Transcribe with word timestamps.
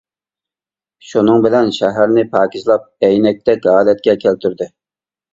شۇنىڭ 1.09 1.43
بىلەن 1.45 1.67
شەھەرنى 1.75 2.23
پاكىزلاپ 2.31 2.87
ئەينەكتەك 3.09 3.67
ھالەتكە 3.73 4.17
كەلتۈردى. 4.25 4.69